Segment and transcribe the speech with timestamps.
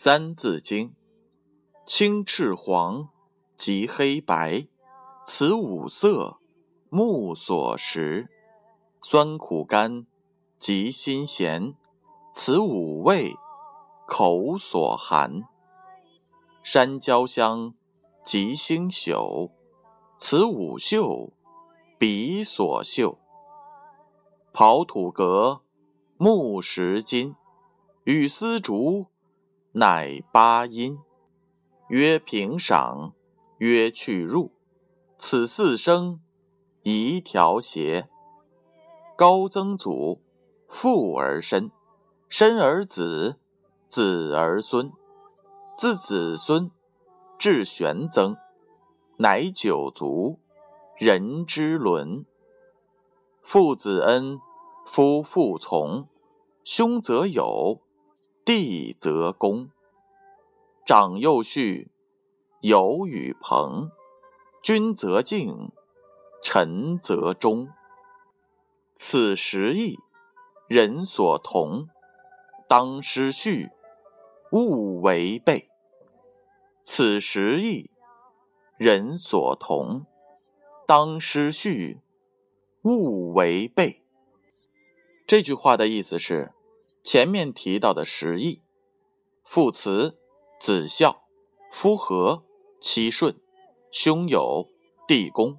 [0.00, 0.94] 三字经：
[1.84, 3.08] 青赤黄，
[3.56, 4.68] 及黑白，
[5.26, 6.38] 此五色，
[6.88, 8.28] 目所识；
[9.02, 10.06] 酸苦甘，
[10.56, 11.74] 及辛咸，
[12.32, 13.34] 此五味，
[14.06, 15.42] 口所含。
[16.62, 17.74] 山椒香，
[18.22, 19.50] 及星宿，
[20.16, 21.32] 此五嗅，
[21.98, 23.18] 鼻所嗅。
[24.52, 25.62] 刨土革，
[26.16, 27.34] 木石金，
[28.04, 29.08] 与丝竹。
[29.72, 30.98] 乃八音，
[31.88, 33.12] 曰平赏，
[33.58, 34.52] 曰去入，
[35.18, 36.20] 此四声，
[36.84, 38.08] 宜调谐。
[39.14, 40.22] 高曾祖，
[40.66, 41.70] 父而身，
[42.30, 43.38] 身而子，
[43.86, 44.90] 子而孙，
[45.76, 46.70] 自子孙
[47.38, 48.38] 至玄曾，
[49.18, 50.40] 乃九族，
[50.96, 52.24] 人之伦。
[53.42, 54.40] 父子恩，
[54.86, 56.08] 夫妇从，
[56.64, 57.82] 兄则友。
[58.48, 59.68] 弟则恭，
[60.86, 61.90] 长幼序，
[62.62, 63.90] 友与朋，
[64.62, 65.70] 君则敬，
[66.42, 67.68] 臣则忠。
[68.94, 69.98] 此十义，
[70.66, 71.90] 人所同，
[72.66, 73.68] 当失序，
[74.50, 75.68] 勿违背。
[76.82, 77.90] 此十义，
[78.78, 80.06] 人所同，
[80.86, 82.00] 当失序，
[82.80, 84.02] 勿违背。
[85.26, 86.54] 这句话的意思是。
[87.10, 88.60] 前面提到的十义：
[89.42, 90.18] 父慈、
[90.60, 91.22] 子孝、
[91.72, 92.44] 夫和、
[92.82, 93.40] 妻顺、
[93.90, 94.68] 兄友、
[95.06, 95.58] 弟恭、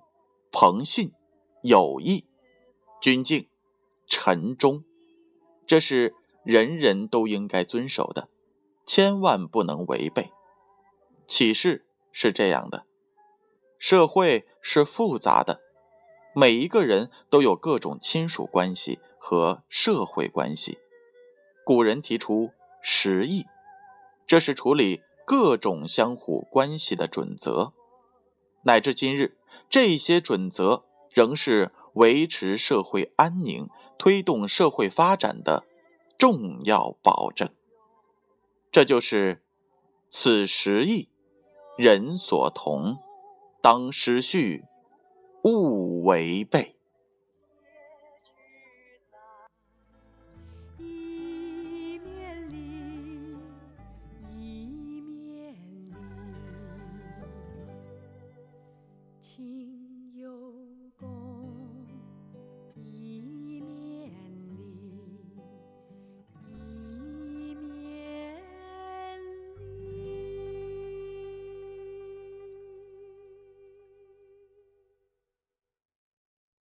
[0.52, 1.12] 朋信、
[1.64, 2.28] 友义、
[3.02, 3.48] 君敬、
[4.06, 4.84] 臣忠，
[5.66, 8.30] 这是人人都应该遵守的，
[8.86, 10.32] 千万不能违背。
[11.26, 12.86] 启示是这样的：
[13.80, 15.60] 社会是复杂的，
[16.36, 20.78] 每一个人都有各种亲属关系和社会关系。
[21.70, 22.50] 古人提出
[22.82, 23.46] 十义，
[24.26, 27.74] 这是处理各种相互关系的准则。
[28.64, 29.38] 乃至今日，
[29.70, 33.70] 这些准则仍是维持社会安宁、
[34.00, 35.64] 推动社会发展的
[36.18, 37.54] 重要保证。
[38.72, 39.44] 这就是
[40.10, 41.10] “此十义，
[41.78, 42.98] 人所同，
[43.62, 44.66] 当失序，
[45.44, 46.78] 勿违背”。
[59.30, 60.69] 情有